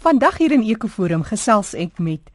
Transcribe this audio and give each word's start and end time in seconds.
Vandag 0.00 0.38
hier 0.40 0.52
in 0.56 0.62
Ekoforum 0.64 1.26
gesels 1.28 1.74
ek 1.76 1.98
met 2.00 2.30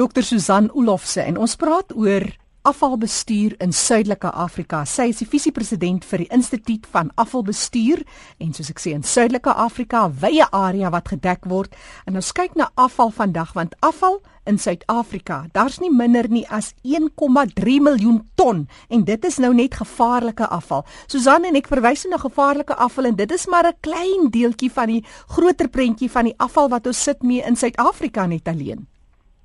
Dr 0.00 0.24
Susan 0.24 0.70
Olofse 0.72 1.20
en 1.20 1.36
ons 1.36 1.52
praat 1.60 1.92
oor 1.92 2.24
afvalbestuur 2.62 3.54
in 3.58 3.72
Suidelike 3.72 4.30
Afrika. 4.30 4.84
Sy 4.84 5.08
is 5.12 5.22
die 5.22 5.28
visiepresident 5.28 6.04
vir 6.04 6.24
die 6.24 6.28
Instituut 6.34 6.88
van 6.92 7.08
Afvalbestuur 7.20 8.02
en 8.38 8.52
soos 8.56 8.68
ek 8.72 8.82
sê 8.82 8.92
in 8.96 9.06
Suidelike 9.06 9.54
Afrika, 9.54 10.08
wye 10.22 10.44
area 10.52 10.90
wat 10.92 11.08
gedek 11.14 11.48
word. 11.48 11.72
En 12.04 12.20
ons 12.20 12.32
kyk 12.36 12.58
na 12.60 12.68
afval 12.80 13.14
vandag 13.16 13.54
want 13.56 13.78
afval 13.86 14.20
in 14.48 14.58
Suid-Afrika, 14.58 15.44
daar's 15.52 15.78
nie 15.80 15.92
minder 15.92 16.26
nie 16.28 16.44
as 16.48 16.72
1,3 16.82 17.80
miljoen 17.84 18.20
ton 18.40 18.66
en 18.88 19.04
dit 19.06 19.26
is 19.28 19.40
nou 19.40 19.52
net 19.54 19.76
gevaarlike 19.80 20.48
afval. 20.50 20.84
Susan 21.06 21.46
en 21.48 21.56
ek 21.60 21.70
verwys 21.70 22.06
na 22.10 22.20
gevaarlike 22.20 22.76
afval 22.76 23.12
en 23.12 23.18
dit 23.20 23.36
is 23.36 23.46
maar 23.46 23.68
'n 23.68 23.80
klein 23.80 24.30
deeltjie 24.30 24.72
van 24.72 24.88
die 24.88 25.04
groter 25.28 25.68
prentjie 25.68 26.10
van 26.10 26.24
die 26.24 26.38
afval 26.38 26.68
wat 26.68 26.86
ons 26.86 27.02
sit 27.02 27.22
mee 27.22 27.42
in 27.42 27.56
Suid-Afrika 27.56 28.26
net 28.26 28.48
alleen. 28.48 28.89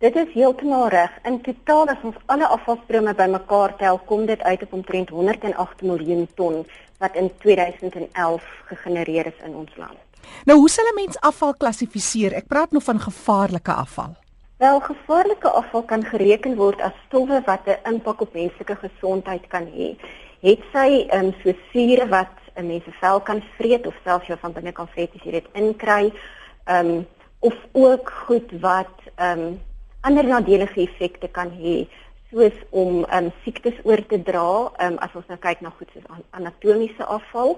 Dit 0.05 0.15
is 0.15 0.33
heeltemal 0.33 0.87
reg. 0.93 1.13
In 1.25 1.39
totaal 1.41 1.87
as 1.89 2.01
ons 2.05 2.17
alle 2.29 2.45
afvalstrome 2.53 3.13
bymekaar 3.17 3.71
tel, 3.79 3.97
kom 4.05 4.27
dit 4.29 4.41
uit 4.43 4.61
op 4.67 4.75
omtrent 4.77 5.09
108 5.09 5.81
miljoen 5.81 6.27
ton 6.37 6.59
wat 7.01 7.17
in 7.17 7.31
2011 7.41 8.45
gegenereer 8.67 9.31
is 9.31 9.39
in 9.47 9.55
ons 9.63 9.73
land. 9.81 9.97
Nou, 10.45 10.59
hoe 10.59 10.69
sal 10.69 10.85
'n 10.91 10.95
mens 10.95 11.19
afval 11.19 11.55
klassifiseer? 11.57 12.33
Ek 12.33 12.47
praat 12.47 12.71
nou 12.71 12.83
van 12.83 12.99
gevaarlike 12.99 13.73
afval. 13.73 14.15
Wel, 14.57 14.79
gevaarlike 14.79 15.49
afval 15.49 15.83
kan 15.83 16.03
gereken 16.03 16.55
word 16.55 16.81
as 16.81 16.93
stowwe 17.05 17.41
wat 17.45 17.65
'n 17.65 17.93
impak 17.93 18.21
op 18.21 18.33
menslike 18.33 18.75
gesondheid 18.75 19.47
kan 19.47 19.65
hê. 19.65 19.97
Het 20.41 20.59
sy 20.73 21.05
ehm 21.09 21.25
um, 21.25 21.33
so 21.43 21.53
sure 21.71 22.07
wat 22.07 22.35
'n 22.55 22.67
mens 22.67 22.83
se 22.83 22.91
vel 22.91 23.19
kan 23.19 23.43
vreet 23.57 23.87
of 23.87 23.95
selfs 24.03 24.27
jou 24.27 24.39
van 24.39 24.53
binne 24.53 24.71
kan 24.71 24.87
vreet 24.87 25.15
as 25.15 25.23
jy 25.23 25.31
dit 25.31 25.47
inkry, 25.53 26.13
ehm 26.63 26.89
um, 26.89 27.07
of 27.39 27.55
ook 27.71 28.11
goed 28.11 28.51
wat 28.61 28.97
ehm 29.15 29.39
um, 29.39 29.59
ander 30.07 30.27
nadelige 30.29 30.81
effekte 30.83 31.27
kan 31.37 31.51
hê 31.61 31.77
soos 32.29 32.57
om 32.71 33.03
um, 33.17 33.31
siektes 33.43 33.77
oor 33.87 34.01
te 34.09 34.19
dra 34.29 34.45
um, 34.85 34.99
as 35.05 35.13
ons 35.17 35.27
nou 35.31 35.39
kyk 35.41 35.61
na 35.65 35.71
goed 35.77 35.91
soos 35.93 36.23
anatomiese 36.39 37.07
afval 37.17 37.55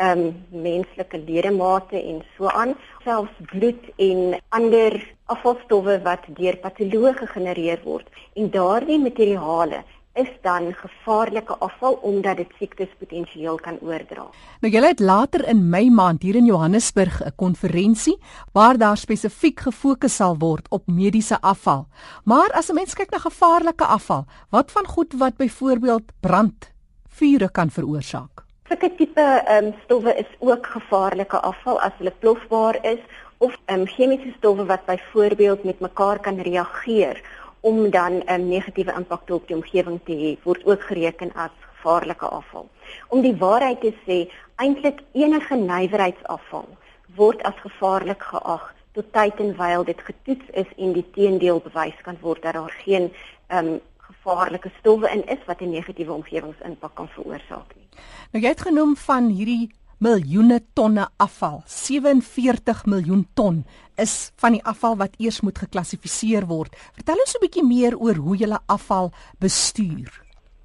ehm 0.00 0.20
um, 0.26 0.36
menslike 0.64 1.18
ledemate 1.26 1.98
en 2.10 2.22
so 2.36 2.48
aan 2.60 2.70
selfs 3.04 3.36
bloed 3.52 3.88
en 4.08 4.20
ander 4.58 4.96
afvalstowwe 5.34 5.98
wat 6.06 6.24
deur 6.38 6.56
patoloë 6.62 7.12
gegenereer 7.18 7.82
word. 7.84 8.06
En 8.38 8.48
daardie 8.54 8.98
materiale 9.02 9.82
is 10.20 10.30
dan 10.44 10.72
gevaarlike 10.76 11.56
afval 11.64 11.98
omdat 12.02 12.36
dit 12.36 12.50
siektes 12.58 12.90
potensieel 12.98 13.56
kan 13.62 13.78
oordra. 13.80 14.26
Nou 14.60 14.72
julle 14.72 14.92
het 14.92 15.00
later 15.00 15.46
in 15.48 15.62
Mei 15.70 15.90
maand 15.90 16.22
hier 16.22 16.36
in 16.36 16.48
Johannesburg 16.48 17.20
'n 17.24 17.32
konferensie 17.36 18.18
waar 18.52 18.78
daar 18.78 18.96
spesifiek 18.96 19.60
gefokus 19.60 20.16
sal 20.16 20.36
word 20.38 20.68
op 20.70 20.82
mediese 20.86 21.40
afval. 21.40 21.86
Maar 22.24 22.50
as 22.52 22.70
'n 22.70 22.74
mens 22.74 22.94
kyk 22.94 23.10
na 23.10 23.18
gevaarlike 23.18 23.84
afval, 23.84 24.24
wat 24.50 24.70
van 24.70 24.86
goed 24.86 25.12
wat 25.18 25.36
byvoorbeeld 25.36 26.02
brand, 26.20 26.70
vure 27.08 27.50
kan 27.50 27.70
veroorsaak? 27.70 28.44
Sulke 28.68 28.94
tipe 28.96 29.20
ehm 29.20 29.64
um, 29.64 29.74
stowwe 29.84 30.14
is 30.14 30.30
ook 30.38 30.66
gevaarlike 30.66 31.40
afval 31.40 31.80
as 31.80 31.92
hulle 31.98 32.12
plofbaar 32.18 32.78
is 32.84 33.00
of 33.38 33.56
ehm 33.66 33.80
um, 33.80 33.86
chemiese 33.86 34.32
stowwe 34.36 34.64
wat 34.64 34.84
byvoorbeeld 34.84 35.64
met 35.64 35.80
mekaar 35.80 36.18
kan 36.20 36.38
reageer 36.38 37.22
om 37.60 37.90
dan 37.90 38.12
'n 38.12 38.32
um, 38.32 38.48
negatiewe 38.48 38.92
impak 38.92 39.30
op 39.30 39.46
die 39.46 39.56
omgewing 39.56 40.00
te 40.04 40.12
hê, 40.12 40.42
word 40.42 40.66
ook 40.66 40.82
gereken 40.82 41.32
as 41.34 41.50
gevaarlike 41.74 42.26
afval. 42.26 42.68
Om 43.08 43.20
die 43.20 43.36
waarheid 43.36 43.80
te 43.80 43.92
sê, 44.06 44.32
eintlik 44.56 45.00
enige 45.12 45.56
nywerheidsafval 45.56 46.68
word 47.16 47.42
as 47.42 47.54
gevaarlik 47.62 48.22
geag 48.22 48.74
tot 48.92 49.12
tyd 49.12 49.40
en 49.40 49.56
wyl 49.56 49.84
dit 49.84 50.00
getoets 50.00 50.50
is 50.62 50.70
en 50.76 50.92
die 50.92 51.06
teendeel 51.14 51.60
bewys 51.64 51.96
kan 52.02 52.18
word 52.20 52.42
dat 52.42 52.54
daar 52.54 52.74
geen 52.84 53.12
ehm 53.46 53.66
um, 53.66 53.80
gevaarlike 54.10 54.70
stowwe 54.78 55.10
in 55.10 55.26
is 55.26 55.44
wat 55.46 55.60
'n 55.60 55.70
negatiewe 55.70 56.12
omgewingsimpak 56.12 56.94
kan 56.94 57.08
veroorsaak 57.08 57.74
nie. 57.76 57.88
Nou 58.32 58.42
jy 58.44 58.48
het 58.48 58.60
genoem 58.60 58.96
van 58.96 59.28
hierdie 59.28 59.70
miljoene 60.00 60.62
tonne 60.72 61.04
afval. 61.20 61.58
47 61.68 62.86
miljoen 62.88 63.26
ton 63.34 63.64
is 64.00 64.32
van 64.40 64.56
die 64.56 64.62
afval 64.64 64.96
wat 64.96 65.18
eers 65.20 65.42
moet 65.44 65.60
geklassifiseer 65.60 66.46
word. 66.48 66.76
Vertel 66.96 67.20
ons 67.20 67.34
'n 67.36 67.42
bietjie 67.44 67.66
meer 67.66 67.98
oor 67.98 68.16
hoe 68.16 68.36
jy 68.36 68.56
afval 68.66 69.12
bestuur. 69.38 70.08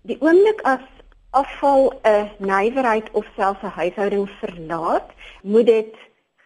Die 0.03 0.17
oomblik 0.21 0.61
as 0.63 0.85
afval 1.31 1.91
'n 2.03 2.31
nywerheid 2.39 3.11
of 3.11 3.25
selfs 3.35 3.63
'n 3.63 3.75
huishouding 3.75 4.29
verlaat, 4.39 5.11
moet 5.43 5.65
dit 5.65 5.93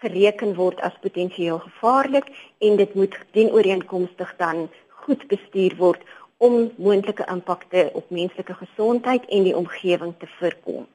gereken 0.02 0.56
word 0.56 0.82
as 0.82 1.02
potensieel 1.02 1.60
gevaarlik 1.60 2.28
en 2.60 2.76
dit 2.76 2.94
moet 2.96 3.16
dienooreenkomstig 3.32 4.36
dan 4.38 4.70
goed 4.90 5.28
bestuur 5.28 5.76
word 5.78 6.02
om 6.38 6.72
moontlike 6.78 7.26
impakte 7.28 7.90
op 7.94 8.10
menslike 8.10 8.54
gesondheid 8.54 9.26
en 9.26 9.44
die 9.44 9.58
omgewing 9.58 10.14
te 10.20 10.28
voorkom 10.40 10.88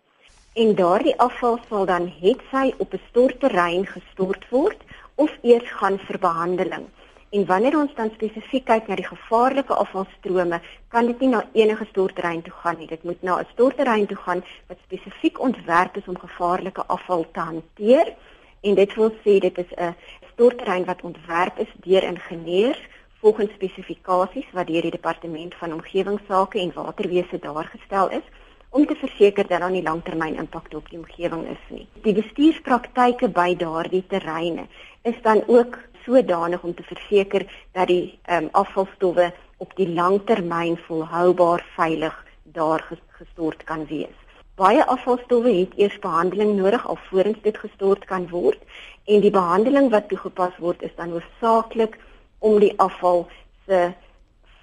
en 0.55 0.75
daardie 0.79 1.15
afval 1.19 1.57
sal 1.69 1.87
dan 1.87 2.05
het 2.21 2.43
sy 2.51 2.67
op 2.79 2.93
'n 2.95 3.01
stortterrein 3.09 3.87
gestort 3.87 4.45
word 4.51 4.81
of 5.15 5.33
eers 5.43 5.71
gaan 5.71 5.99
vir 5.99 6.19
behandeling. 6.19 6.87
En 7.31 7.47
wanneer 7.47 7.79
ons 7.79 7.95
dan 7.95 8.11
spesifiek 8.15 8.65
kyk 8.65 8.87
na 8.87 8.95
die 8.95 9.07
gevaarlike 9.07 9.75
afvalstrome, 9.75 10.61
kan 10.89 11.07
dit 11.07 11.21
nie 11.21 11.29
na 11.29 11.45
enige 11.53 11.85
stortterrein 11.85 12.43
toe 12.43 12.53
gaan 12.53 12.79
nie. 12.79 12.87
Dit 12.87 13.03
moet 13.03 13.23
na 13.23 13.39
'n 13.41 13.47
stortterrein 13.53 14.07
toe 14.07 14.17
gaan 14.17 14.45
wat 14.69 14.79
spesifiek 14.85 15.41
ontwerp 15.41 15.97
is 15.97 16.09
om 16.09 16.19
gevaarlike 16.19 16.87
afval 16.87 17.27
te 17.33 17.41
hanteer. 17.41 18.15
En 18.61 18.75
dit 18.75 18.95
wil 18.95 19.11
sê 19.11 19.39
dit 19.41 19.59
is 19.59 19.73
'n 19.77 19.97
stortterrein 20.33 20.85
wat 20.85 21.03
ontwerp 21.03 21.59
is 21.59 21.73
deur 21.75 22.03
ingenieurs 22.03 22.83
volgens 23.21 23.53
spesifikasies 23.53 24.53
wat 24.53 24.67
deur 24.67 24.83
die 24.83 24.91
departement 24.91 25.55
van 25.55 25.73
omgewingsake 25.73 26.59
en 26.59 26.73
waterwese 26.73 27.39
daar 27.39 27.65
gestel 27.65 28.11
is 28.11 28.27
om 28.75 28.87
te 28.87 28.97
verseker 28.99 29.47
dat 29.47 29.63
daar 29.63 29.71
nie 29.71 29.85
langtermyn 29.87 30.39
impak 30.43 30.73
op 30.75 30.89
die 30.91 30.99
omgewing 30.99 31.45
is 31.53 31.65
nie. 31.71 31.87
Die 32.03 32.15
bestuurspraktyke 32.17 33.29
by 33.31 33.53
daardie 33.59 34.03
terreine 34.11 34.67
is 35.07 35.21
dan 35.23 35.45
ook 35.47 35.79
sodanig 36.03 36.63
om 36.67 36.75
te 36.75 36.83
verseker 36.83 37.47
dat 37.73 37.89
die 37.89 38.19
um, 38.27 38.49
afvalstowwe 38.53 39.31
op 39.63 39.77
die 39.79 39.87
langtermyn 39.95 40.75
volhoubaar 40.89 41.63
veilig 41.77 42.17
daar 42.43 42.83
gestort 43.19 43.63
kan 43.65 43.87
wees. 43.87 44.19
Baie 44.59 44.83
afvalstowwe 44.85 45.55
het 45.55 45.79
eers 45.79 45.99
behandeling 46.03 46.57
nodig 46.59 46.83
alvorens 46.87 47.39
dit 47.47 47.57
gestort 47.59 48.05
kan 48.11 48.27
word 48.31 48.59
en 49.07 49.23
die 49.23 49.35
behandeling 49.35 49.91
wat 49.95 50.11
toegepas 50.11 50.59
word 50.59 50.83
is 50.83 50.95
dan 50.99 51.15
hoofsaaklik 51.15 51.99
om 52.39 52.59
die 52.59 52.75
afval 52.83 53.29
se 53.67 53.93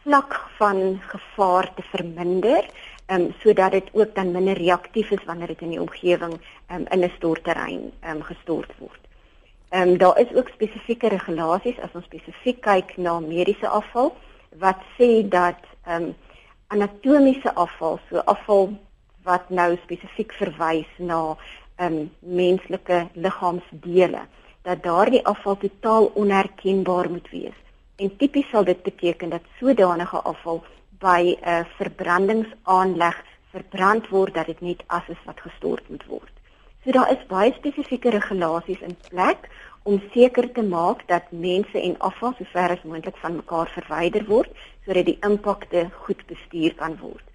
vlak 0.04 0.36
van 0.58 1.00
gevaar 1.08 1.72
te 1.76 1.84
verminder 1.94 2.68
ehm 3.12 3.22
um, 3.22 3.34
sodat 3.40 3.72
dit 3.72 3.90
ook 3.92 4.16
dan 4.16 4.32
minder 4.32 4.58
reaktief 4.58 5.10
is 5.12 5.24
wanneer 5.26 5.48
dit 5.48 5.62
in 5.62 5.70
die 5.70 5.82
omgewing 5.82 6.34
ehm 6.66 6.82
um, 6.82 6.86
in 6.90 7.04
'n 7.04 7.12
stortterrein 7.16 7.92
ehm 8.00 8.16
um, 8.16 8.24
gestort 8.24 8.72
word. 8.78 9.00
Ehm 9.70 9.90
um, 9.90 9.98
daar 9.98 10.20
is 10.20 10.34
ook 10.36 10.50
spesifieke 10.50 11.08
regulasies 11.08 11.80
as 11.80 11.94
ons 11.94 12.06
spesifiek 12.06 12.62
kyk 12.62 12.98
na 12.98 13.20
mediese 13.20 13.68
afval 13.68 14.16
wat 14.60 14.80
sê 14.98 15.28
dat 15.28 15.60
ehm 15.84 16.04
um, 16.04 16.16
anatomiese 16.68 17.54
afval, 17.54 18.00
so 18.10 18.18
afval 18.18 18.80
wat 19.24 19.50
nou 19.50 19.78
spesifiek 19.84 20.32
verwys 20.32 20.92
na 20.98 21.36
ehm 21.76 21.94
um, 21.94 22.12
menslike 22.20 23.08
liggaamsdele, 23.14 24.22
dat 24.62 24.84
daardie 24.84 25.26
afval 25.26 25.58
totaal 25.58 26.06
onherkenbaar 26.14 27.10
moet 27.10 27.30
wees. 27.30 27.58
En 27.96 28.16
tipies 28.18 28.50
sal 28.50 28.64
dit 28.64 28.84
beteken 28.84 29.30
dat 29.30 29.42
sodanige 29.60 30.22
afval 30.22 30.64
by 31.02 31.36
'n 31.42 31.66
verbrandingsaanleg 31.78 33.18
verbrand 33.52 34.10
word 34.10 34.34
dat 34.34 34.46
dit 34.46 34.62
net 34.62 34.84
as 34.88 35.08
is 35.08 35.24
wat 35.26 35.40
gestort 35.40 35.90
moet 35.90 36.06
word. 36.06 36.36
So 36.84 36.92
daar 36.92 37.12
is 37.12 37.28
baie 37.28 37.54
spesifieke 37.54 38.10
regulasies 38.10 38.80
in 38.82 38.98
plek 39.10 39.50
om 39.84 40.02
seker 40.14 40.52
te 40.52 40.64
maak 40.64 41.08
dat 41.08 41.32
mense 41.32 41.82
en 41.82 41.98
afval 42.00 42.34
sover 42.38 42.70
as 42.76 42.84
moontlik 42.84 43.18
van 43.18 43.36
mekaar 43.36 43.70
verwyder 43.74 44.26
word 44.26 44.50
sodat 44.86 45.06
die 45.06 45.18
impakte 45.26 45.90
goed 46.06 46.26
bestuur 46.26 46.74
kan 46.76 46.98
word. 47.02 47.26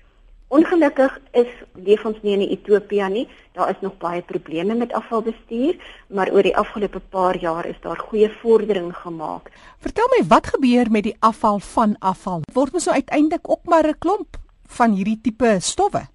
Ongelukkig 0.48 1.10
is 1.34 1.48
leef 1.74 2.04
ons 2.06 2.18
nie 2.22 2.32
in 2.32 2.42
'n 2.44 2.52
utopia 2.52 3.08
nie. 3.08 3.28
Daar 3.52 3.70
is 3.70 3.80
nog 3.80 3.96
baie 3.98 4.22
probleme 4.22 4.74
met 4.74 4.92
afvalbestuur, 4.92 5.74
maar 6.08 6.30
oor 6.30 6.42
die 6.42 6.56
afgelope 6.56 7.00
paar 7.00 7.36
jaar 7.36 7.66
is 7.66 7.80
daar 7.80 7.98
goeie 7.98 8.30
vordering 8.30 8.96
gemaak. 8.96 9.50
Vertel 9.78 10.06
my, 10.10 10.26
wat 10.26 10.46
gebeur 10.46 10.90
met 10.90 11.02
die 11.02 11.16
afval 11.18 11.58
van 11.58 11.96
afval? 11.98 12.40
Word 12.52 12.72
mens 12.72 12.84
so 12.84 12.90
uiteindelik 12.90 13.50
ook 13.50 13.64
maar 13.64 13.88
'n 13.88 13.98
klomp 13.98 14.36
van 14.66 14.92
hierdie 14.92 15.20
tipe 15.22 15.56
stowwe? 15.60 16.06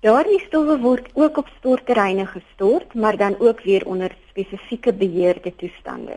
Daardie 0.00 0.40
stowwe 0.40 0.78
word 0.78 1.08
ook 1.14 1.36
op 1.36 1.48
stortterreine 1.58 2.26
gestort, 2.26 2.94
maar 2.94 3.16
dan 3.16 3.34
ook 3.38 3.60
weer 3.60 3.86
onder 3.86 4.16
spesifieke 4.28 4.92
beheerde 4.92 5.56
toestande. 5.56 6.16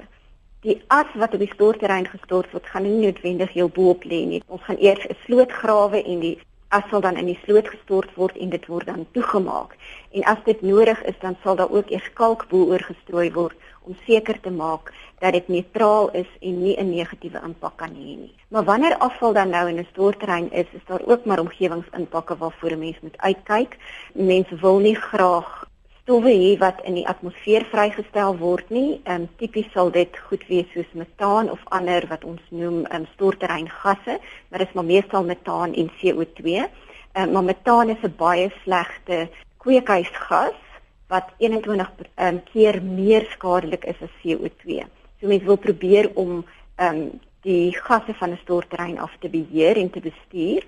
Die 0.59 0.81
as 0.87 1.05
wat 1.15 1.33
op 1.33 1.39
die 1.39 1.53
stortterrein 1.53 2.07
gestort 2.07 2.51
word, 2.51 2.65
gaan 2.65 2.83
nie 2.83 3.05
noodwendig 3.05 3.53
heel 3.53 3.69
bo 3.69 3.89
op 3.89 4.03
lê 4.03 4.25
nie. 4.25 4.43
Ons 4.47 4.63
gaan 4.63 4.77
eers 4.77 5.05
'n 5.07 5.15
sloot 5.25 5.51
grawe 5.51 6.03
en 6.03 6.19
die 6.19 6.39
afval 6.79 7.01
dan 7.01 7.17
in 7.21 7.29
die 7.29 7.39
sloot 7.43 7.69
gestort 7.69 8.13
word 8.17 8.37
en 8.37 8.49
dit 8.49 8.65
word 8.71 8.89
dan 8.89 9.05
toegemaak. 9.11 9.75
En 10.11 10.25
as 10.33 10.41
dit 10.45 10.61
nodig 10.61 11.03
is, 11.03 11.17
dan 11.21 11.37
sal 11.43 11.55
daar 11.55 11.71
ook 11.71 11.89
eers 11.89 12.09
kalkboel 12.13 12.73
oorgestrooi 12.75 13.31
word 13.31 13.55
om 13.83 13.95
seker 14.05 14.39
te 14.39 14.51
maak 14.51 14.93
dat 15.19 15.35
dit 15.35 15.47
neutraal 15.47 16.09
is 16.11 16.29
en 16.41 16.63
nie 16.63 16.75
'n 16.79 16.89
negatiewe 16.89 17.39
impak 17.43 17.77
kan 17.77 17.89
hê 17.89 18.15
nie. 18.23 18.33
Maar 18.47 18.63
wanneer 18.63 18.97
afval 18.97 19.33
dan 19.33 19.49
nou 19.49 19.69
in 19.69 19.79
'n 19.79 19.87
stortterrein 19.91 20.51
is, 20.51 20.67
is 20.71 20.85
daar 20.85 21.05
ook 21.05 21.25
maar 21.25 21.39
omgewingsimpakke 21.39 22.37
waarvoor 22.37 22.71
'n 22.71 22.79
mens 22.79 22.99
moet 23.01 23.17
uitkyk. 23.17 23.77
Mense 24.13 24.55
wil 24.55 24.79
nie 24.79 24.95
graag 24.95 25.65
stowwe 26.03 26.31
hê 26.35 26.57
wat 26.59 26.81
in 26.83 26.97
die 26.99 27.05
atmosfeer 27.07 27.63
vrygestel 27.71 28.33
word 28.39 28.71
nie. 28.75 28.99
Ehm 29.07 29.23
um, 29.23 29.27
tipies 29.39 29.69
sal 29.71 29.91
dit 29.95 30.17
goed 30.27 30.41
wees 30.49 30.67
soos 30.75 30.89
metaan 30.99 31.51
of 31.51 31.61
ander 31.77 32.03
wat 32.09 32.25
ons 32.27 32.43
noem 32.51 32.81
ehm 32.83 33.05
um, 33.05 33.05
stortterreingasse, 33.13 34.17
maar 34.49 34.59
dit 34.59 34.67
is 34.67 34.75
maar 34.75 34.89
meestal 34.89 35.23
metaan 35.23 35.73
en 35.73 35.87
CO2. 36.01 36.57
Ehm 36.59 37.23
um, 37.23 37.31
maar 37.31 37.43
metaan 37.43 37.89
is 37.95 38.03
'n 38.03 38.15
baie 38.17 38.51
slegte 38.63 39.29
kweekhuisgas 39.63 40.59
wat 41.07 41.31
21 41.37 41.91
um, 42.19 42.43
keer 42.51 42.83
meer 42.83 43.23
skadelik 43.31 43.85
is 43.85 44.01
as 44.01 44.19
CO2. 44.23 44.83
So 45.19 45.27
mense 45.27 45.45
wil 45.45 45.61
probeer 45.67 46.11
om 46.13 46.43
ehm 46.75 46.95
um, 46.95 47.19
die 47.47 47.71
gasse 47.79 48.13
van 48.13 48.31
'n 48.31 48.43
stortterrein 48.43 48.99
af 48.99 49.15
te 49.19 49.29
beheer 49.29 49.77
en 49.77 49.89
te 49.89 49.99
bestuur. 49.99 50.63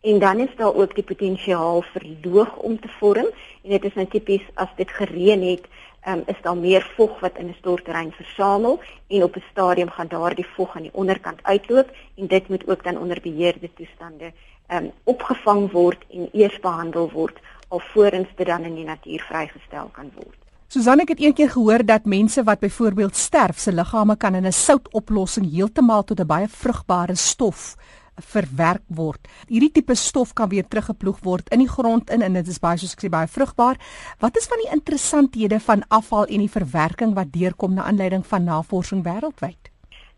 En 0.00 0.18
dan 0.18 0.38
is 0.38 0.56
daar 0.56 0.74
ook 0.74 0.94
die 0.94 1.04
potensiaal 1.04 1.82
vir 1.92 2.06
loog 2.22 2.56
om 2.56 2.80
te 2.80 2.88
vorm 2.88 3.26
en 3.62 3.70
dit 3.70 3.84
is 3.84 3.94
nou 3.94 4.06
tipies 4.08 4.46
as 4.54 4.68
dit 4.76 4.90
gereën 4.90 5.42
het, 5.50 5.66
um, 6.08 6.22
is 6.26 6.40
daar 6.42 6.56
meer 6.56 6.86
vog 6.96 7.20
wat 7.20 7.36
in 7.36 7.48
'n 7.48 7.56
stortterrein 7.58 8.12
versamel 8.12 8.80
en 9.08 9.22
op 9.22 9.36
'n 9.36 9.44
stadium 9.50 9.90
gaan 9.90 10.08
daardie 10.08 10.46
vog 10.56 10.76
aan 10.76 10.82
die 10.82 10.94
onderkant 10.94 11.38
uitloop 11.42 11.88
en 12.16 12.26
dit 12.26 12.48
moet 12.48 12.68
ook 12.68 12.84
dan 12.84 12.98
onder 12.98 13.20
beheerde 13.22 13.70
toestande 13.74 14.32
um, 14.72 14.90
opgevang 15.04 15.70
word 15.70 16.04
en 16.10 16.28
eers 16.32 16.60
behandel 16.60 17.10
word 17.10 17.38
alvorens 17.68 18.28
dit 18.36 18.46
dan 18.46 18.64
in 18.64 18.74
die 18.74 18.84
natuur 18.84 19.20
vrygestel 19.28 19.90
kan 19.92 20.10
word. 20.14 20.38
Susan 20.70 21.00
ek 21.00 21.08
het 21.08 21.20
eendag 21.20 21.52
gehoor 21.52 21.84
dat 21.84 22.04
mense 22.04 22.42
wat 22.42 22.60
byvoorbeeld 22.60 23.16
sterf, 23.16 23.58
se 23.58 23.72
liggame 23.72 24.16
kan 24.16 24.34
in 24.34 24.46
'n 24.46 24.52
soutoplossing 24.52 25.52
heeltemal 25.52 26.04
tot 26.04 26.20
'n 26.20 26.26
baie 26.26 26.48
vrugbare 26.48 27.14
stof 27.14 27.76
verwerk 28.20 28.82
word. 28.86 29.28
Hierdie 29.48 29.72
tipe 29.72 29.94
stof 29.94 30.32
kan 30.34 30.48
weer 30.48 30.66
teruggeploeg 30.68 31.20
word 31.24 31.48
in 31.54 31.64
die 31.64 31.68
grond 31.68 32.10
in 32.10 32.22
en 32.22 32.38
dit 32.38 32.48
is 32.48 32.60
baie 32.62 32.78
soos 32.78 32.94
ek 32.96 33.04
sê 33.06 33.10
baie 33.12 33.28
vrugbaar. 33.30 33.80
Wat 34.20 34.36
is 34.36 34.48
van 34.50 34.62
die 34.64 34.70
interessanthede 34.72 35.60
van 35.60 35.84
afval 35.88 36.26
en 36.26 36.44
die 36.44 36.52
verwerking 36.52 37.14
wat 37.14 37.32
deurkom 37.32 37.74
na 37.74 37.88
aanleiding 37.90 38.26
van 38.26 38.44
navorsing 38.44 39.04
wêreldwyd? 39.04 39.70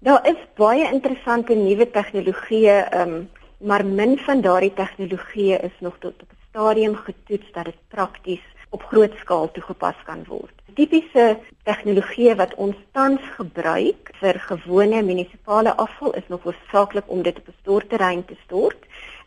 Daar 0.03 0.27
is 0.27 0.39
baie 0.59 0.89
interessante 0.91 1.55
nuwe 1.55 1.87
tegnologieë, 1.91 2.79
um, 2.99 3.29
maar 3.63 3.85
min 3.87 4.17
van 4.19 4.41
daardie 4.43 4.73
tegnologieë 4.75 5.61
is 5.63 5.77
nog 5.81 5.95
tot 6.03 6.23
op 6.23 6.31
stadium 6.49 6.97
getoets 6.97 7.53
dat 7.53 7.65
dit 7.71 7.79
prakties 7.89 8.43
op 8.73 8.83
groot 8.91 9.15
skaal 9.21 9.51
toegepas 9.53 9.99
kan 10.09 10.25
word. 10.29 10.53
Tipiese 10.75 11.39
tegnologie 11.69 12.33
wat 12.41 12.55
ons 12.57 12.77
tans 12.97 13.21
gebruik 13.37 14.13
vir 14.21 14.39
gewone 14.49 15.03
munisipale 15.05 15.75
afval 15.85 16.15
is 16.21 16.29
nog 16.33 16.47
hoofsaaklik 16.49 17.11
om 17.13 17.23
dit 17.23 17.39
op 17.39 17.49
'n 17.49 17.59
stortterrein 17.61 18.25
te 18.25 18.37
stort. 18.45 18.81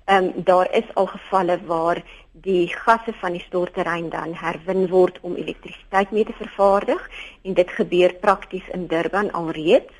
Ehm 0.06 0.24
um, 0.24 0.44
daar 0.44 0.70
is 0.72 0.90
al 0.94 1.06
gevalle 1.06 1.60
waar 1.66 2.04
die 2.32 2.68
gasse 2.68 3.14
van 3.14 3.32
die 3.32 3.46
stortterrein 3.48 4.10
dan 4.10 4.34
herwin 4.34 4.88
word 4.88 5.20
om 5.22 5.36
elektrisiteit 5.36 6.12
mee 6.12 6.26
te 6.26 6.34
vervaardig 6.34 7.10
en 7.44 7.54
dit 7.54 7.70
gebeur 7.70 8.14
prakties 8.14 8.68
in 8.72 8.88
Durban 8.88 9.32
alreeds. 9.32 9.94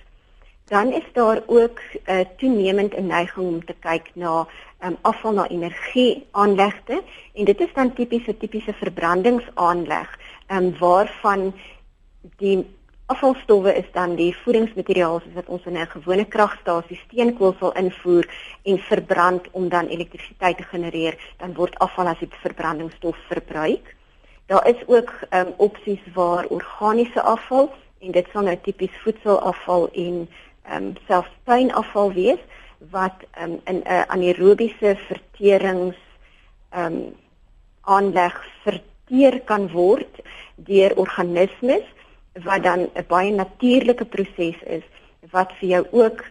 Dan 0.68 0.94
is 0.94 1.04
daar 1.14 1.44
ook 1.46 1.80
'n 1.80 2.12
uh, 2.12 2.20
eh, 2.20 2.28
toenemend 2.38 2.98
'n 2.98 3.06
neiging 3.06 3.48
om 3.48 3.66
te 3.66 3.76
kyk 3.80 4.12
na 4.14 4.48
um, 4.84 4.98
afval 5.02 5.34
na 5.34 5.48
energie 5.48 6.28
aanlegte 6.32 7.04
en 7.34 7.46
dit 7.46 7.60
is 7.60 7.74
dan 7.74 7.94
tipiese 7.94 8.38
tipiese 8.38 8.74
verbrandingsaanleg 8.74 10.20
um, 10.48 10.78
waarvan 10.78 11.54
die 12.38 12.66
afvalstowwe 13.06 13.76
is 13.76 13.92
dan 13.92 14.16
die 14.16 14.36
voedingsmateriaal 14.44 15.20
soos 15.20 15.34
wat 15.34 15.50
ons 15.54 15.66
in 15.66 15.78
'n 15.78 15.88
gewone 15.88 16.26
kragstasie 16.26 17.00
steenkool 17.06 17.56
sal 17.60 17.74
invoer 17.74 18.26
en 18.64 18.80
verbrand 18.80 19.52
om 19.52 19.70
dan 19.70 19.88
elektrisiteit 19.88 20.58
te 20.58 20.64
genereer 20.64 21.34
dan 21.38 21.54
word 21.54 21.78
afval 21.80 22.08
as 22.08 22.22
'n 22.22 22.32
verbrandingsstof 22.42 23.18
verbruik. 23.28 23.96
Daar 24.46 24.68
is 24.68 24.82
ook 24.88 25.14
um, 25.30 25.54
opsies 25.58 26.02
waar 26.14 26.46
organiese 26.46 27.22
afval 27.22 27.74
en 28.00 28.12
dit 28.12 28.28
sal 28.34 28.42
nou 28.42 28.58
tipies 28.62 28.98
voedselafval 29.04 29.90
en 29.92 30.30
ehm 30.68 30.84
um, 30.84 30.94
selfs 31.08 31.32
tuinafval 31.44 32.14
wees 32.14 32.42
wat 32.92 33.18
um, 33.42 33.60
in 33.66 33.84
'n 33.84 34.06
anaerobiese 34.08 34.96
verterings 35.08 35.98
ehm 36.70 36.86
um, 36.86 37.16
aanleg 37.82 38.36
verteer 38.64 39.42
kan 39.42 39.72
word 39.72 40.22
deur 40.56 40.98
organismes 40.98 41.86
wat 42.44 42.64
dan 42.64 42.90
'n 42.94 43.06
baie 43.08 43.32
natuurlike 43.32 44.06
proses 44.06 44.58
is 44.64 44.84
wat 45.32 45.52
vir 45.60 45.70
jou 45.70 45.86
ook 45.92 46.24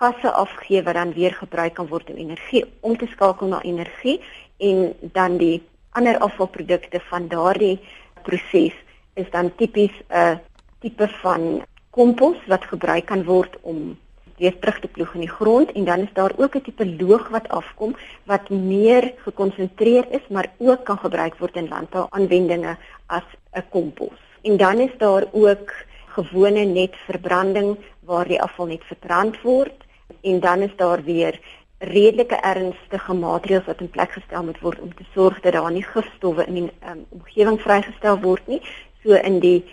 gasse 0.00 0.30
afgee 0.30 0.82
wat 0.82 0.94
dan 0.94 1.12
weer 1.12 1.34
gebruik 1.34 1.74
kan 1.74 1.86
word 1.86 2.10
om 2.10 2.16
energie 2.16 2.64
om 2.80 2.96
te 2.96 3.06
skakel 3.06 3.46
na 3.46 3.62
energie 3.62 4.20
en 4.58 4.94
dan 5.00 5.36
die 5.36 5.62
ander 5.90 6.18
afvalprodukte 6.18 7.00
van 7.00 7.28
daardie 7.28 7.78
proses 8.22 8.76
is 9.14 9.30
dan 9.30 9.54
tipies 9.56 9.92
'n 10.08 10.40
tipe 10.80 11.08
van 11.22 11.62
kompos 11.90 12.38
wat 12.46 12.64
gebruik 12.64 13.06
kan 13.06 13.24
word 13.24 13.56
om 13.62 13.98
weer 14.40 14.58
terug 14.58 14.78
te 14.80 14.88
ploeg 14.88 15.14
in 15.14 15.24
die 15.26 15.34
grond 15.38 15.72
en 15.72 15.84
dan 15.84 16.06
is 16.06 16.12
daar 16.12 16.32
ook 16.36 16.54
'n 16.56 16.62
tipe 16.62 16.86
loog 17.00 17.28
wat 17.28 17.48
afkom 17.48 17.96
wat 18.24 18.48
meer 18.48 19.12
gekonsentreer 19.26 20.06
is 20.10 20.26
maar 20.28 20.48
ook 20.58 20.84
kan 20.84 20.98
gebruik 20.98 21.34
word 21.38 21.56
in 21.56 21.68
landbouaanwendinge 21.68 22.76
as 23.06 23.26
'n 23.52 23.64
kompos. 23.70 24.18
En 24.42 24.56
dan 24.56 24.78
is 24.78 24.94
daar 24.98 25.24
ook 25.32 25.72
gewone 26.06 26.64
net 26.64 26.94
verbranding 27.06 27.76
waar 28.00 28.28
die 28.28 28.42
afval 28.42 28.66
net 28.66 28.84
verbrand 28.84 29.40
word 29.42 29.84
en 30.20 30.40
dan 30.40 30.60
is 30.60 30.76
daar 30.76 31.02
weer 31.02 31.40
redelike 31.78 32.36
ernstige 32.36 33.12
maatreëls 33.12 33.64
wat 33.64 33.80
in 33.80 33.90
plek 33.90 34.12
gestel 34.12 34.44
moet 34.44 34.60
word 34.60 34.80
om 34.80 34.94
te 34.94 35.04
sorg 35.14 35.40
dat 35.40 35.52
daar 35.52 35.72
nie 35.72 35.84
gifstowwe 35.84 36.44
in 36.46 36.54
die 36.54 36.70
um, 36.90 37.04
omgewing 37.08 37.60
vrygestel 37.60 38.20
word 38.20 38.46
nie. 38.46 38.60
So 39.02 39.16
in 39.16 39.38
die 39.40 39.64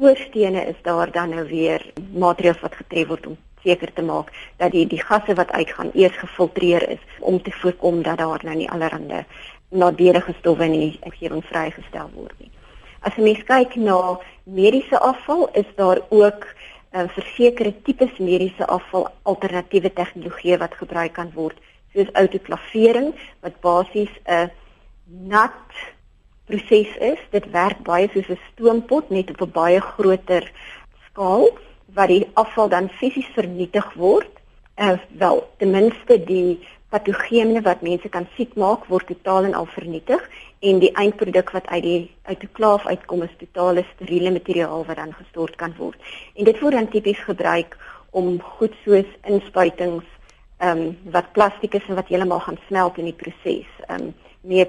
skoorstene 0.00 0.64
is 0.64 0.76
daar 0.82 1.10
dan 1.12 1.28
nou 1.28 1.42
weer 1.48 1.82
maatreëls 2.16 2.60
wat 2.64 2.74
getref 2.74 3.08
word 3.08 3.26
om 3.26 3.36
seker 3.60 3.90
te 3.92 4.02
maak 4.02 4.30
dat 4.56 4.72
die 4.72 4.86
die 4.88 5.00
gasse 5.00 5.34
wat 5.36 5.50
uitgaan 5.52 5.90
eers 5.92 6.16
gefiltreer 6.16 6.86
is 6.88 7.02
om 7.20 7.36
te 7.42 7.52
voorkom 7.52 8.00
dat 8.02 8.18
daar 8.18 8.40
nou 8.44 8.54
nie 8.56 8.70
allerlei 8.70 9.26
nadelige 9.68 10.32
stowwe 10.38 10.64
in 10.64 10.72
die 10.78 10.98
omgewing 11.04 11.44
vrygestel 11.44 12.08
word 12.14 12.32
nie. 12.40 12.48
As 13.04 13.12
jy 13.16 13.26
mens 13.26 13.44
kyk 13.44 13.76
na 13.76 14.16
mediese 14.44 14.98
afval, 14.98 15.50
is 15.52 15.68
daar 15.76 16.00
ook 16.08 16.48
uh, 16.48 17.04
vir 17.04 17.28
sekere 17.36 17.74
tipes 17.84 18.16
mediese 18.18 18.66
afval 18.72 19.06
alternatiewe 19.28 19.92
tegnologieë 20.00 20.62
wat 20.64 20.80
gebruik 20.80 21.12
kan 21.20 21.28
word, 21.36 21.60
soos 21.92 22.08
autoklavering 22.16 23.12
wat 23.44 23.60
basies 23.60 24.12
'n 24.24 24.48
nat 25.28 25.60
proses 26.50 26.92
is. 27.12 27.22
Dit 27.30 27.46
werk 27.54 27.82
baie 27.86 28.08
soos 28.12 28.28
'n 28.28 28.38
stoompot 28.50 29.10
net 29.10 29.30
op 29.30 29.40
'n 29.46 29.52
baie 29.52 29.80
groter 29.80 30.50
skaal 31.06 31.48
wat 31.94 32.08
die 32.08 32.26
afval 32.34 32.68
dan 32.68 32.88
fisies 32.88 33.30
vernietig 33.34 33.94
word. 33.94 34.30
Uh, 34.76 34.98
wel, 35.18 35.48
ten 35.58 35.70
minste 35.70 36.24
die 36.24 36.60
patogene 36.90 37.62
wat 37.62 37.82
mense 37.82 38.08
kan 38.08 38.26
siek 38.36 38.56
maak 38.58 38.86
word 38.90 39.06
totaal 39.06 39.44
en 39.44 39.54
al 39.54 39.66
vernietig 39.66 40.22
en 40.66 40.80
die 40.82 40.90
eindproduk 40.98 41.52
wat 41.54 41.66
uit 41.66 41.82
die 41.82 42.00
uit 42.22 42.40
die 42.40 42.50
klaaf 42.58 42.86
uitkom 42.86 43.22
is 43.22 43.36
totale 43.38 43.84
steriele 43.94 44.32
materiaal 44.34 44.84
wat 44.88 44.96
dan 44.96 45.14
gestort 45.14 45.56
kan 45.56 45.74
word. 45.78 45.98
En 46.34 46.44
dit 46.44 46.60
word 46.60 46.74
dan 46.78 46.88
tipies 46.88 47.20
gebruik 47.28 47.76
om 48.10 48.40
goed 48.56 48.74
soos 48.84 49.06
inspuitings 49.22 50.06
ehm 50.60 50.78
um, 50.78 50.96
wat 51.14 51.32
plastiek 51.32 51.74
is 51.74 51.86
en 51.88 51.96
wat 51.96 52.10
heeltemal 52.12 52.42
gaan 52.44 52.58
smelt 52.66 52.98
in 52.98 53.08
die 53.08 53.16
proses 53.22 53.70
ehm 53.86 54.10
um, 54.10 54.14
mee 54.40 54.66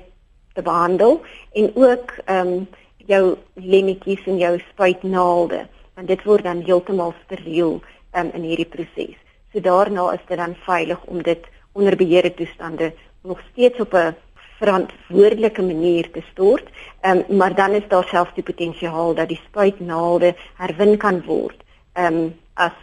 te 0.53 0.61
behandel 0.61 1.21
en 1.53 1.71
ook 1.75 2.13
ehm 2.25 2.47
um, 2.47 2.67
jou 3.05 3.35
lemmetjies 3.53 4.25
en 4.25 4.37
jou 4.37 4.59
spuitnaalde 4.69 5.67
want 5.95 6.07
dit 6.07 6.23
word 6.23 6.43
dan 6.43 6.61
heeltemal 6.65 7.13
steriel 7.25 7.81
um, 8.15 8.29
in 8.33 8.43
hierdie 8.43 8.69
proses. 8.69 9.17
So 9.51 9.59
daarna 9.59 10.11
is 10.13 10.25
dit 10.27 10.37
dan 10.37 10.55
veilig 10.65 11.01
om 11.05 11.23
dit 11.23 11.47
onder 11.71 11.95
beheerde 11.95 12.33
toestande 12.33 12.93
nog 13.23 13.41
steeds 13.51 13.79
op 13.79 13.93
'n 13.93 14.15
verantwoordelike 14.59 15.61
manier 15.61 16.11
te 16.11 16.21
stort. 16.31 16.69
Ehm 17.01 17.23
um, 17.29 17.37
maar 17.37 17.55
dan 17.55 17.71
is 17.71 17.87
daar 17.87 18.07
selfs 18.07 18.33
die 18.33 18.43
potensiaal 18.43 19.13
dat 19.15 19.27
die 19.27 19.41
spuitnaalde 19.47 20.35
herwin 20.55 20.97
kan 20.97 21.23
word 21.25 21.59
ehm 21.93 22.13
um, 22.13 22.33
as 22.53 22.77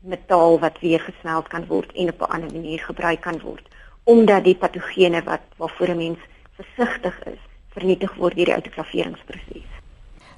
metaal 0.00 0.58
wat 0.58 0.78
weer 0.80 1.00
gesmelt 1.00 1.48
kan 1.48 1.66
word 1.66 1.92
en 1.92 2.08
op 2.08 2.20
'n 2.20 2.32
ander 2.34 2.52
manier 2.52 2.78
gebruik 2.78 3.20
kan 3.20 3.40
word 3.40 3.66
omdat 4.04 4.44
die 4.44 4.56
patogene 4.56 5.22
wat 5.22 5.40
waarvoor 5.56 5.88
'n 5.88 5.96
mens 5.96 6.18
versigtig 6.56 7.18
is 7.26 7.42
vernietig 7.76 8.14
word 8.16 8.36
deur 8.36 8.48
die 8.48 8.56
autoklaveringsproses. 8.56 9.68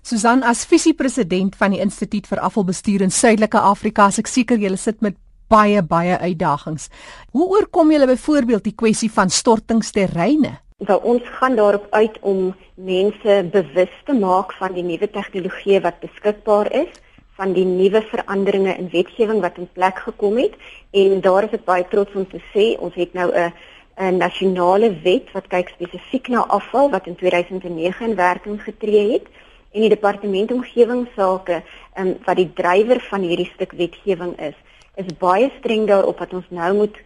Susan 0.02 0.42
as 0.42 0.64
visiepresident 0.66 1.56
van 1.58 1.74
die 1.74 1.80
Instituut 1.84 2.26
vir 2.26 2.40
Afvalbestuur 2.42 3.04
in 3.04 3.12
Suidelike 3.14 3.60
Afrika, 3.60 4.08
ek 4.08 4.30
seker 4.30 4.58
julle 4.58 4.78
sit 4.80 5.02
met 5.04 5.18
baie 5.48 5.82
baie 5.82 6.18
uitdagings. 6.18 6.88
Hoe 7.32 7.48
oorkom 7.56 7.92
julle 7.92 8.08
byvoorbeeld 8.10 8.64
die 8.64 8.76
kwessie 8.76 9.10
van 9.12 9.30
stortingsterreine? 9.30 10.58
Nou 10.86 10.98
ons 11.02 11.22
gaan 11.40 11.56
daarop 11.58 11.86
uit 11.90 12.18
om 12.20 12.54
mense 12.74 13.38
bewus 13.52 13.94
te 14.06 14.14
maak 14.14 14.52
van 14.60 14.74
die 14.76 14.84
nuwe 14.86 15.08
tegnologie 15.10 15.80
wat 15.82 16.00
beskikbaar 16.04 16.70
is 16.84 16.92
van 17.38 17.54
die 17.54 17.64
nuwe 17.66 18.02
veranderinge 18.10 18.74
in 18.78 18.90
wetgewing 18.92 19.40
wat 19.42 19.58
in 19.58 19.68
plek 19.72 19.98
gekom 20.06 20.38
het 20.38 20.54
en 20.90 21.20
daar 21.22 21.46
is 21.46 21.56
ek 21.58 21.66
baie 21.66 21.86
trots 21.90 22.14
om 22.18 22.26
te 22.30 22.40
sê 22.52 22.72
ons 22.78 22.94
het 22.98 23.14
nou 23.14 23.28
'n 23.30 23.52
'n 23.98 24.16
nasionale 24.16 24.90
wet 25.02 25.32
wat 25.32 25.48
kyk 25.48 25.68
spesifiek 25.68 26.28
na 26.28 26.46
afval 26.46 26.90
wat 26.90 27.06
in 27.06 27.16
2009 27.16 28.08
in 28.08 28.14
werking 28.16 28.62
getree 28.62 29.12
het 29.12 29.26
en 29.72 29.80
die 29.80 29.88
departement 29.88 30.52
omgewingsake 30.52 31.62
um, 31.98 32.16
wat 32.24 32.36
die 32.36 32.52
drywer 32.54 33.00
van 33.10 33.26
hierdie 33.26 33.50
stuk 33.54 33.72
wetgewing 33.72 34.38
is 34.38 34.54
is 34.94 35.10
baie 35.18 35.50
streng 35.58 35.86
daarop 35.86 36.18
dat 36.18 36.32
ons 36.32 36.46
nou 36.50 36.72
moet 36.74 36.96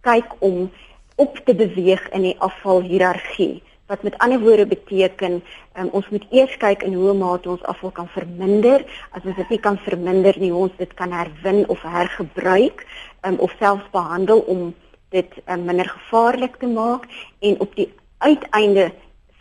kyk 0.00 0.34
om 0.38 0.70
op 1.16 1.40
te 1.44 1.54
beweeg 1.54 2.08
in 2.10 2.22
die 2.22 2.36
afvalhiërargie 2.38 3.62
wat 3.90 4.02
met 4.02 4.18
ander 4.18 4.40
woorde 4.40 4.66
beteken 4.66 5.42
um, 5.78 5.88
ons 5.98 6.08
moet 6.08 6.26
eers 6.30 6.56
kyk 6.62 6.82
in 6.86 6.94
hoe 6.94 7.14
mate 7.14 7.50
ons 7.50 7.64
afval 7.72 7.90
kan 7.90 8.08
verminder. 8.14 8.84
As 9.10 9.24
ons 9.26 9.34
dit 9.36 9.50
nie 9.50 9.58
kan 9.58 9.78
verminder 9.82 10.36
nie 10.38 10.52
ons 10.54 10.74
dit 10.78 10.92
kan 10.94 11.10
herwin 11.14 11.64
of 11.68 11.82
hergebruik 11.82 12.84
um, 13.26 13.40
of 13.42 13.54
selfs 13.58 13.90
behandel 13.90 14.44
om 14.46 14.70
dit 15.10 15.30
um, 15.46 15.64
minder 15.64 15.88
gevaarlik 15.88 16.56
te 16.56 16.66
maak 16.66 17.06
en 17.40 17.60
op 17.60 17.74
die 17.76 17.88
uiteinde 18.18 18.90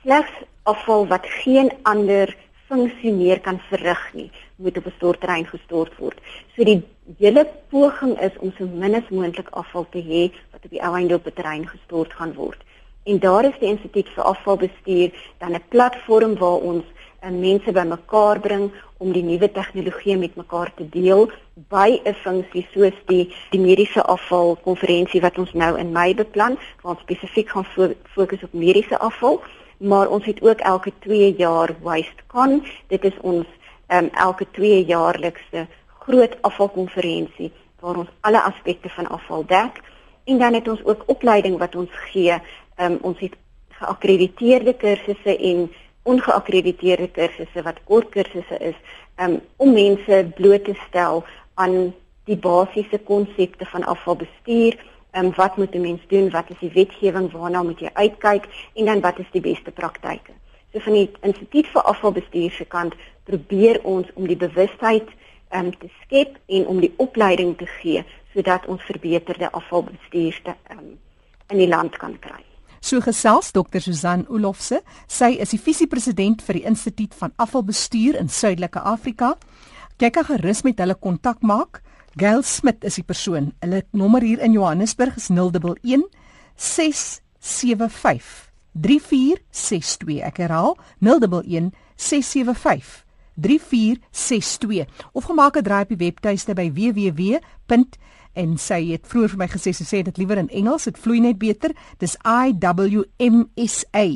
slegs 0.01 0.31
afval 0.63 1.07
wat 1.07 1.25
geen 1.43 1.71
ander 1.83 2.35
funksie 2.69 3.11
meer 3.13 3.41
kan 3.41 3.59
verrig 3.69 4.01
nie 4.13 4.29
moet 4.55 4.77
op 4.77 4.85
'n 4.85 4.97
stortterrein 4.97 5.45
gestort 5.45 5.97
word. 5.97 6.17
So 6.55 6.63
die 6.63 6.83
hele 7.17 7.47
poging 7.69 8.19
is 8.19 8.37
om 8.39 8.53
so 8.57 8.65
min 8.65 8.95
as 8.95 9.09
moontlik 9.09 9.49
afval 9.49 9.85
te 9.89 10.01
hê 10.11 10.23
wat 10.51 10.65
op 10.65 10.71
die 10.71 10.81
ou 10.81 10.95
einde 10.95 11.15
op 11.15 11.25
'n 11.25 11.33
terrein 11.33 11.67
gestort 11.67 12.13
gaan 12.13 12.33
word. 12.33 12.61
En 13.03 13.19
daar 13.19 13.45
is 13.45 13.59
die 13.59 13.69
Instituut 13.69 14.09
vir 14.09 14.23
Afvalbestuur 14.23 15.09
dan 15.37 15.53
'n 15.53 15.63
platform 15.69 16.37
waar 16.37 16.61
ons 16.71 16.85
en 17.21 17.39
mense 17.39 17.71
bymekaar 17.71 18.39
bring 18.39 18.71
om 18.97 19.11
die 19.11 19.23
nuwe 19.23 19.51
tegnologie 19.51 20.17
met 20.17 20.35
mekaar 20.35 20.71
te 20.75 20.85
deel 20.89 21.29
by 21.69 21.99
'n 22.03 22.13
funksie 22.23 22.67
soos 22.73 22.97
die 23.07 23.33
die 23.51 23.59
mediese 23.59 24.03
afval 24.03 24.55
konferensie 24.63 25.21
wat 25.21 25.37
ons 25.37 25.53
nou 25.53 25.77
in 25.77 25.91
Mei 25.91 26.15
beplan 26.15 26.57
waar 26.81 26.95
ons 26.95 27.01
spesifiek 27.01 27.49
gaan 27.49 27.65
fo 27.65 27.93
fokus 28.03 28.43
op 28.43 28.53
mediese 28.53 28.99
afval. 28.99 29.41
Maar 29.77 30.09
ons 30.09 30.25
het 30.25 30.41
ook 30.41 30.59
elke 30.59 30.91
2 30.99 31.35
jaar 31.37 31.75
WasteCon 31.81 32.65
dit 32.87 33.03
is 33.03 33.17
ons 33.21 33.47
um, 33.87 34.09
elke 34.13 34.45
2 34.51 34.85
jaarlikse 34.85 35.67
groot 35.99 36.37
afvalkonferensie 36.41 37.51
waar 37.79 37.95
ons 37.95 38.09
alle 38.21 38.41
aspekte 38.41 38.89
van 38.89 39.07
afval 39.07 39.45
dek. 39.45 39.81
En 40.23 40.37
dan 40.37 40.53
het 40.53 40.67
ons 40.67 40.83
ook 40.83 41.03
opleiding 41.05 41.57
wat 41.57 41.75
ons 41.75 41.89
gee. 41.91 42.41
Um, 42.77 42.97
ons 43.01 43.19
het 43.19 43.35
geakkrediteerde 43.69 44.73
kursusse 44.73 45.37
en 45.37 45.69
ongeakkrediteerde 46.11 47.07
kursusse 47.15 47.63
wat 47.63 47.79
kort 47.89 48.09
kursusse 48.15 48.57
is 48.71 48.77
um, 49.21 49.39
om 49.57 49.73
mense 49.73 50.21
bloot 50.35 50.65
te 50.65 50.75
stel 50.87 51.23
aan 51.53 51.93
die 52.29 52.37
basiese 52.37 52.99
konsepte 53.11 53.65
van 53.65 53.85
afvalbestuur 53.93 54.77
um, 55.17 55.31
wat 55.35 55.57
moet 55.57 55.75
'n 55.75 55.81
mens 55.81 56.01
doen 56.07 56.29
wat 56.29 56.49
is 56.49 56.59
die 56.59 56.71
wetgewing 56.73 57.31
waarna 57.31 57.63
moet 57.63 57.79
jy 57.79 57.89
uitkyk 57.93 58.45
en 58.73 58.85
dan 58.85 59.01
wat 59.01 59.19
is 59.19 59.31
die 59.31 59.41
beste 59.41 59.71
praktyke 59.71 60.31
so 60.71 60.79
van 60.79 60.93
die 60.93 61.11
instituut 61.21 61.67
vir 61.67 61.81
afvalbestuur 61.81 62.51
se 62.51 62.65
kant 62.65 62.93
probeer 63.23 63.79
ons 63.83 64.07
om 64.13 64.27
die 64.27 64.37
bewustheid 64.37 65.07
um, 65.51 65.71
te 65.77 65.89
skep 66.01 66.37
en 66.45 66.67
om 66.67 66.79
die 66.79 66.93
opleiding 66.97 67.57
te 67.57 67.65
gee 67.65 68.05
sodat 68.33 68.65
ons 68.65 68.81
verbeterde 68.83 69.51
afvalbestuur 69.51 70.41
te 70.43 70.53
um, 70.71 70.97
in 71.49 71.57
die 71.57 71.67
land 71.67 71.97
kan 71.97 72.19
kry 72.19 72.48
So 72.81 73.01
gesels 73.03 73.51
Dr. 73.51 73.81
Susan 73.81 74.25
Olofse. 74.29 74.81
Sy 75.07 75.35
is 75.43 75.51
die 75.51 75.59
visiepresident 75.59 76.41
vir 76.45 76.59
die 76.59 76.65
Instituut 76.69 77.15
van 77.19 77.33
Afvalbestuur 77.37 78.15
in 78.19 78.29
Suidelike 78.29 78.79
Afrika. 78.79 79.35
Jy 79.99 80.09
kan 80.15 80.25
gerus 80.29 80.63
met 80.63 80.79
hulle 80.79 80.95
kontak 80.95 81.43
maak. 81.43 81.81
Gail 82.19 82.43
Smit 82.43 82.83
is 82.87 82.95
die 82.95 83.05
persoon. 83.05 83.51
Hulle 83.63 83.83
nommer 83.91 84.23
hier 84.23 84.39
in 84.43 84.55
Johannesburg 84.55 85.17
is 85.19 85.29
011 85.29 86.07
675 86.55 88.49
3462. 88.79 90.23
Ek 90.23 90.39
herhaal 90.45 90.77
011 91.03 91.71
675 91.95 93.03
3462 93.39 94.87
of 95.13 95.25
gemaak 95.25 95.55
'n 95.57 95.63
draai 95.63 95.83
op 95.83 95.89
die 95.89 96.03
webtuiste 96.05 96.53
by 96.53 96.71
www 96.71 97.39
en 98.33 98.57
sy 98.57 98.79
het 98.91 99.07
vroeër 99.09 99.33
vir 99.33 99.41
my 99.41 99.47
gesê 99.51 99.73
sy 99.75 99.85
sê 99.87 100.01
dit 100.05 100.17
liewer 100.17 100.37
in 100.37 100.49
Engels, 100.49 100.85
dit 100.85 100.97
vloei 100.97 101.19
net 101.23 101.39
beter. 101.41 101.73
Dis 101.99 102.17
I 102.25 102.53
W 102.53 103.03
M 103.19 103.49
S 103.57 103.83
A 103.95 104.07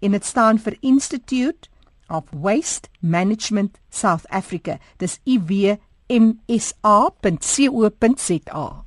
en 0.00 0.16
dit 0.16 0.24
staan 0.24 0.58
vir 0.58 0.78
Institute 0.82 1.68
of 2.08 2.24
Waste 2.32 2.88
Management 3.00 3.78
South 3.90 4.26
Africa. 4.30 4.78
Dis 4.98 5.18
I 5.26 5.38
W 5.38 5.76
M 6.08 6.38
S 6.48 6.72
A.co.za. 6.82 8.85